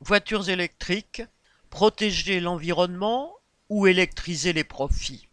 Voitures 0.00 0.50
électriques, 0.50 1.22
protéger 1.70 2.38
l'environnement 2.38 3.34
ou 3.70 3.86
électriser 3.86 4.52
les 4.52 4.62
profits 4.62 5.26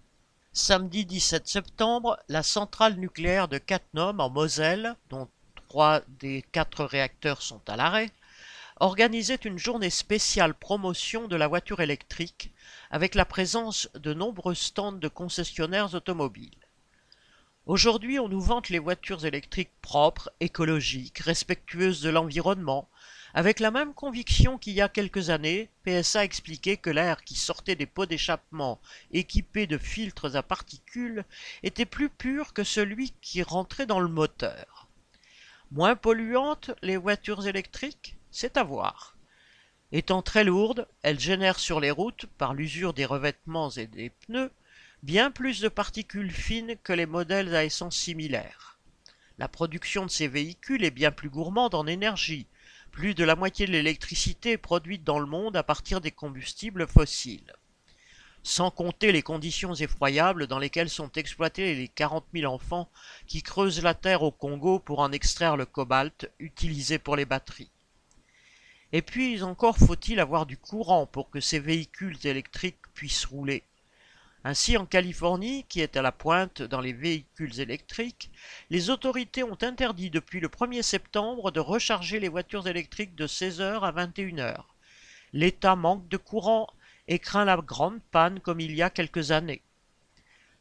Samedi 0.54 1.06
17 1.06 1.48
septembre, 1.48 2.18
la 2.30 2.44
centrale 2.44 2.96
nucléaire 2.96 3.50
de 3.50 3.58
Cattenom 3.58 4.20
en 4.20 4.30
Moselle, 4.30 4.96
dont 5.10 5.28
trois 5.68 6.02
des 6.20 6.46
quatre 6.54 6.86
réacteurs 6.86 7.42
sont 7.42 7.62
à 7.68 7.76
l'arrêt, 7.76 8.12
organisait 8.80 9.36
une 9.36 9.58
journée 9.58 9.90
spéciale 9.90 10.54
promotion 10.54 11.28
de 11.28 11.36
la 11.36 11.50
voiture 11.50 11.82
électrique 11.82 12.54
avec 12.90 13.16
la 13.16 13.26
présence 13.26 13.90
de 13.96 14.14
nombreux 14.14 14.56
stands 14.56 14.94
de 14.94 15.08
concessionnaires 15.10 15.94
automobiles. 15.94 16.52
Aujourd'hui, 17.66 18.18
on 18.18 18.30
nous 18.30 18.42
vante 18.42 18.70
les 18.70 18.80
voitures 18.80 19.26
électriques 19.26 19.74
propres, 19.82 20.32
écologiques, 20.40 21.20
respectueuses 21.20 22.02
de 22.02 22.10
l'environnement, 22.10 22.88
avec 23.36 23.60
la 23.60 23.72
même 23.72 23.94
conviction 23.96 24.60
qu'il 24.60 24.74
y 24.74 24.82
a 24.82 24.90
quelques 24.90 25.32
années, 25.32 25.70
PSA 25.84 26.24
expliquait 26.24 26.78
que 26.78 26.92
l'air 26.92 27.24
qui 27.24 27.36
sortait 27.36 27.76
des 27.76 27.88
pots 27.88 28.06
d'échappement 28.06 28.80
équipés 29.12 29.66
de 29.66 29.80
filtres 29.80 30.36
à 30.36 30.44
particules 30.44 31.26
était 31.64 31.86
plus 31.86 32.10
pur 32.10 32.54
que 32.54 32.64
celui 32.64 33.14
qui 33.22 33.42
rentrait 33.42 33.88
dans 33.88 34.00
le 34.00 34.08
moteur. 34.08 34.88
Moins 35.72 35.96
polluantes, 35.96 36.72
les 36.84 36.98
voitures 36.98 37.48
électriques 37.48 38.16
C'est 38.30 38.58
à 38.58 38.64
voir. 38.64 39.18
Étant 39.92 40.22
très 40.22 40.44
lourdes, 40.44 40.88
elles 41.02 41.20
génèrent 41.20 41.60
sur 41.60 41.80
les 41.80 41.92
routes, 41.92 42.28
par 42.38 42.54
l'usure 42.54 42.94
des 42.94 43.06
revêtements 43.06 43.72
et 43.72 43.88
des 43.88 44.12
pneus, 44.12 44.52
bien 45.02 45.32
plus 45.32 45.60
de 45.60 45.70
particules 45.70 46.32
fines 46.32 46.76
que 46.84 46.94
les 46.94 47.08
modèles 47.08 47.56
à 47.56 47.64
essence 47.64 47.96
similaires. 47.96 48.80
La 49.40 49.48
production 49.48 50.06
de 50.06 50.12
ces 50.12 50.28
véhicules 50.28 50.84
est 50.84 50.92
bien 50.92 51.12
plus 51.12 51.30
gourmande 51.30 51.74
en 51.74 51.88
énergie, 51.88 52.48
plus 52.94 53.16
de 53.16 53.24
la 53.24 53.36
moitié 53.36 53.66
de 53.66 53.72
l'électricité 53.72 54.52
est 54.52 54.58
produite 54.58 55.04
dans 55.04 55.20
le 55.20 55.26
monde 55.26 55.58
à 55.58 55.64
partir 55.64 56.00
des 56.00 56.12
combustibles 56.12 56.88
fossiles. 56.88 57.52
Sans 58.44 58.70
compter 58.70 59.12
les 59.12 59.24
conditions 59.24 59.74
effroyables 59.74 60.46
dans 60.46 60.60
lesquelles 60.60 60.92
sont 60.92 61.12
exploités 61.14 61.74
les 61.74 61.88
40 61.88 62.24
000 62.36 62.54
enfants 62.54 62.92
qui 63.26 63.42
creusent 63.42 63.82
la 63.82 63.96
terre 63.96 64.22
au 64.22 64.30
Congo 64.30 64.78
pour 64.78 65.00
en 65.00 65.12
extraire 65.12 65.58
le 65.58 65.66
cobalt 65.66 66.32
utilisé 66.38 67.00
pour 67.00 67.16
les 67.16 67.26
batteries. 67.26 67.72
Et 68.92 69.02
puis 69.02 69.42
encore 69.42 69.80
faut-il 69.80 70.20
avoir 70.20 70.46
du 70.46 70.58
courant 70.58 71.08
pour 71.08 71.32
que 71.32 71.40
ces 71.40 71.60
véhicules 71.60 72.20
électriques 72.26 72.94
puissent 72.94 73.26
rouler. 73.26 73.64
Ainsi, 74.46 74.76
en 74.76 74.86
Californie, 74.86 75.64
qui 75.70 75.80
est 75.80 75.96
à 75.96 76.02
la 76.02 76.12
pointe 76.12 76.62
dans 76.62 76.82
les 76.82 76.92
véhicules 76.92 77.62
électriques, 77.62 78.30
les 78.70 78.90
autorités 78.90 79.44
ont 79.44 79.58
interdit 79.62 80.10
depuis 80.10 80.42
le 80.42 80.50
1er 80.50 80.82
septembre 80.82 81.52
de 81.52 81.62
recharger 81.62 82.20
les 82.20 82.28
voitures 82.28 82.68
électriques 82.68 83.16
de 83.16 83.26
16h 83.26 83.82
à 83.82 83.92
21h. 83.92 84.64
L'État 85.32 85.78
manque 85.78 86.10
de 86.10 86.18
courant 86.18 86.68
et 87.08 87.20
craint 87.20 87.46
la 87.46 87.56
grande 87.58 88.02
panne 88.12 88.42
comme 88.42 88.60
il 88.60 88.76
y 88.76 88.82
a 88.82 88.90
quelques 88.90 89.32
années. 89.32 89.62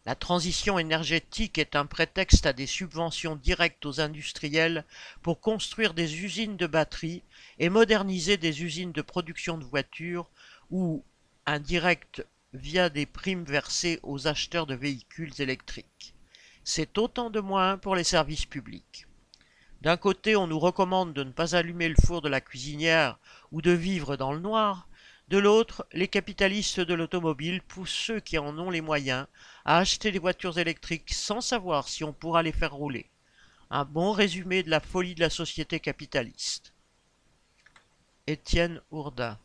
La 0.06 0.14
transition 0.14 0.78
énergétique 0.78 1.58
est 1.58 1.76
un 1.76 1.86
prétexte 1.86 2.46
à 2.46 2.52
des 2.52 2.66
subventions 2.66 3.36
directes 3.36 3.86
aux 3.86 4.00
industriels 4.00 4.84
pour 5.22 5.40
construire 5.40 5.94
des 5.94 6.24
usines 6.24 6.56
de 6.56 6.66
batteries 6.66 7.22
et 7.58 7.68
moderniser 7.68 8.36
des 8.36 8.62
usines 8.62 8.92
de 8.92 9.02
production 9.02 9.58
de 9.58 9.64
voitures 9.64 10.28
ou 10.70 11.04
indirect 11.46 12.24
via 12.52 12.90
des 12.90 13.06
primes 13.06 13.44
versées 13.44 13.98
aux 14.02 14.26
acheteurs 14.26 14.66
de 14.66 14.74
véhicules 14.74 15.32
électriques. 15.38 16.14
C'est 16.64 16.98
autant 16.98 17.30
de 17.30 17.40
moins 17.40 17.78
pour 17.78 17.96
les 17.96 18.04
services 18.04 18.46
publics. 18.46 19.06
D'un 19.80 19.96
côté, 19.96 20.36
on 20.36 20.46
nous 20.46 20.58
recommande 20.58 21.12
de 21.12 21.24
ne 21.24 21.32
pas 21.32 21.56
allumer 21.56 21.88
le 21.88 21.96
four 22.04 22.22
de 22.22 22.28
la 22.28 22.40
cuisinière 22.40 23.18
ou 23.50 23.62
de 23.62 23.72
vivre 23.72 24.16
dans 24.16 24.32
le 24.32 24.38
noir. 24.38 24.86
De 25.28 25.38
l'autre, 25.38 25.86
les 25.92 26.08
capitalistes 26.08 26.78
de 26.78 26.94
l'automobile 26.94 27.62
poussent 27.62 27.90
ceux 27.90 28.20
qui 28.20 28.38
en 28.38 28.56
ont 28.58 28.70
les 28.70 28.80
moyens 28.80 29.26
à 29.64 29.78
acheter 29.78 30.12
des 30.12 30.18
voitures 30.18 30.58
électriques 30.58 31.12
sans 31.12 31.40
savoir 31.40 31.88
si 31.88 32.04
on 32.04 32.12
pourra 32.12 32.42
les 32.42 32.52
faire 32.52 32.74
rouler. 32.74 33.10
Un 33.70 33.84
bon 33.84 34.12
résumé 34.12 34.62
de 34.62 34.70
la 34.70 34.80
folie 34.80 35.14
de 35.14 35.20
la 35.20 35.30
société 35.30 35.80
capitaliste. 35.80 36.74
Étienne 38.26 38.82
Ourdin 38.90 39.38